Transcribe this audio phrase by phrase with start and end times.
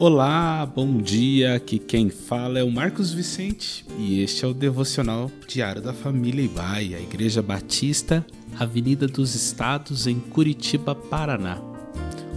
[0.00, 1.56] Olá, bom dia.
[1.56, 6.44] Aqui quem fala é o Marcos Vicente e este é o devocional diário da família
[6.44, 8.24] Ibai, a Igreja Batista,
[8.56, 11.60] Avenida dos Estados, em Curitiba, Paraná.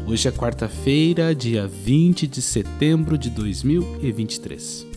[0.07, 4.87] Hoje é quarta-feira, dia 20 de setembro de 2023.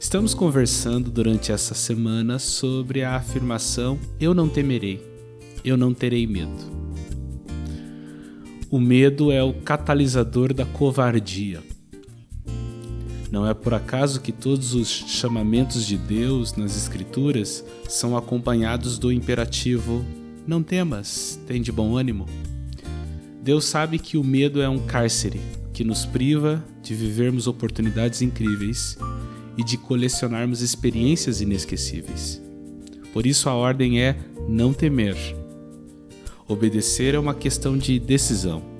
[0.00, 5.04] Estamos conversando durante essa semana sobre a afirmação Eu não temerei,
[5.62, 6.87] eu não terei medo.
[8.70, 11.62] O medo é o catalisador da covardia.
[13.30, 19.10] Não é por acaso que todos os chamamentos de Deus nas Escrituras são acompanhados do
[19.10, 20.04] imperativo:
[20.46, 22.26] Não temas, tem de bom ânimo.
[23.42, 25.40] Deus sabe que o medo é um cárcere
[25.72, 28.98] que nos priva de vivermos oportunidades incríveis
[29.56, 32.42] e de colecionarmos experiências inesquecíveis.
[33.14, 34.14] Por isso a ordem é
[34.46, 35.16] não temer.
[36.48, 38.78] Obedecer é uma questão de decisão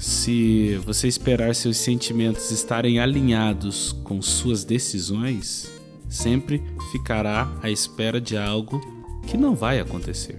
[0.00, 5.70] se você esperar seus sentimentos estarem alinhados com suas decisões,
[6.08, 8.80] sempre ficará à espera de algo
[9.26, 10.38] que não vai acontecer.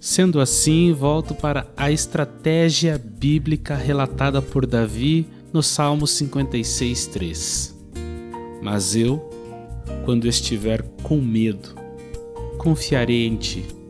[0.00, 7.74] Sendo assim, volto para a estratégia bíblica relatada por Davi no Salmo 56:3.
[8.62, 9.18] Mas eu,
[10.06, 11.74] quando estiver com medo,
[12.56, 13.81] confiarei em ti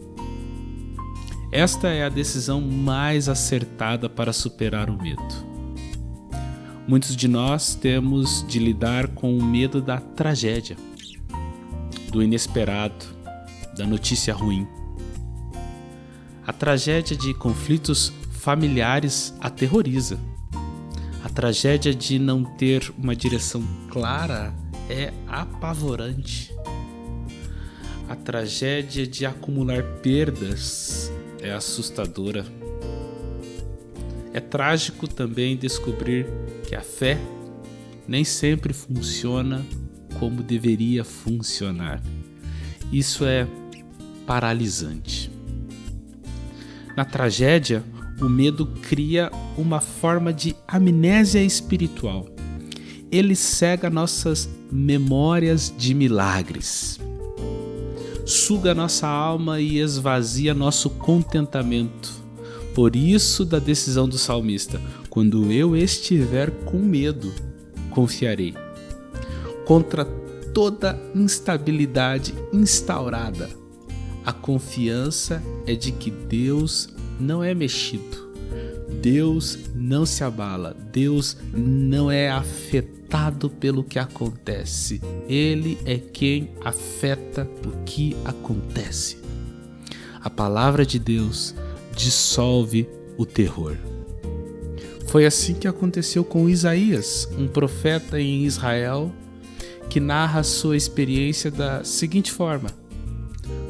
[1.52, 5.22] esta é a decisão mais acertada para superar o medo.
[6.88, 10.78] Muitos de nós temos de lidar com o medo da tragédia,
[12.10, 13.04] do inesperado,
[13.76, 14.66] da notícia ruim.
[16.46, 20.18] A tragédia de conflitos familiares aterroriza.
[21.22, 24.54] A tragédia de não ter uma direção clara
[24.88, 26.50] é apavorante.
[28.08, 31.11] A tragédia de acumular perdas
[31.42, 32.46] é assustadora.
[34.32, 36.26] É trágico também descobrir
[36.66, 37.18] que a fé
[38.06, 39.64] nem sempre funciona
[40.18, 42.00] como deveria funcionar.
[42.92, 43.46] Isso é
[44.26, 45.30] paralisante.
[46.96, 47.82] Na tragédia,
[48.20, 52.26] o medo cria uma forma de amnésia espiritual.
[53.10, 57.01] Ele cega nossas memórias de milagres
[58.24, 62.22] suga nossa alma e esvazia nosso contentamento.
[62.74, 67.32] Por isso, da decisão do salmista: quando eu estiver com medo,
[67.90, 68.54] confiarei.
[69.66, 70.04] Contra
[70.54, 73.48] toda instabilidade instaurada,
[74.24, 78.21] a confiança é de que Deus não é mexido.
[79.02, 85.02] Deus não se abala, Deus não é afetado pelo que acontece.
[85.28, 89.18] Ele é quem afeta o que acontece.
[90.22, 91.52] A palavra de Deus
[91.96, 93.76] dissolve o terror.
[95.08, 99.12] Foi assim que aconteceu com Isaías, um profeta em Israel,
[99.90, 102.70] que narra sua experiência da seguinte forma: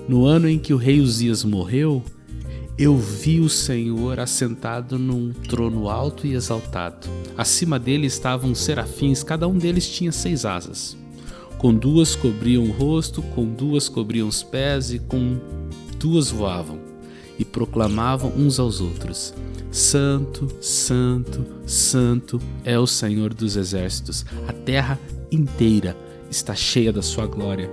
[0.06, 2.04] No ano em que o rei Uzias morreu,
[2.78, 7.06] eu vi o Senhor assentado num trono alto e exaltado.
[7.37, 10.97] Acima dele estavam serafins, cada um deles tinha seis asas.
[11.59, 15.38] Com duas cobriam o rosto, com duas cobriam os pés e com
[15.99, 16.81] duas voavam.
[17.38, 19.34] E proclamavam uns aos outros:
[19.71, 24.25] Santo, Santo, Santo é o Senhor dos exércitos.
[24.49, 24.99] A terra
[25.31, 25.97] inteira
[26.31, 27.71] está cheia da sua glória.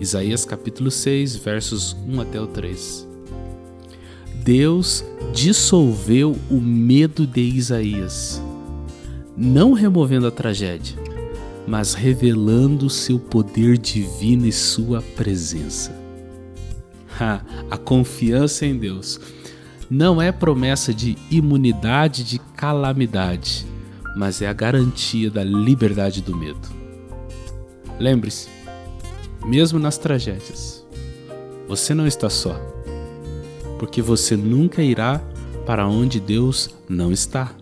[0.00, 3.07] Isaías capítulo 6, versos 1 até o 3.
[4.48, 5.04] Deus
[5.34, 8.42] dissolveu o medo de Isaías,
[9.36, 10.96] não removendo a tragédia,
[11.66, 15.94] mas revelando seu poder divino e sua presença.
[17.20, 19.20] Ha, a confiança em Deus
[19.90, 23.66] não é promessa de imunidade de calamidade,
[24.16, 26.66] mas é a garantia da liberdade do medo.
[28.00, 28.48] Lembre-se,
[29.44, 30.82] mesmo nas tragédias,
[31.68, 32.77] você não está só
[33.78, 35.20] porque você nunca irá
[35.64, 37.54] para onde Deus não está.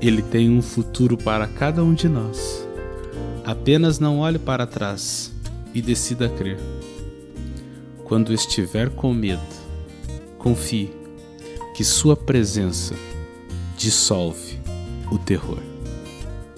[0.00, 2.66] Ele tem um futuro para cada um de nós.
[3.44, 5.32] Apenas não olhe para trás
[5.74, 6.58] e decida crer.
[8.04, 9.40] Quando estiver com medo,
[10.38, 10.90] confie
[11.74, 12.94] que Sua presença
[13.76, 14.60] dissolve
[15.10, 15.58] o terror.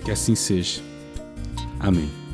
[0.05, 0.81] Que assim seja.
[1.81, 2.28] Amém.